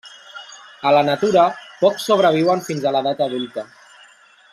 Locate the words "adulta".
3.27-3.67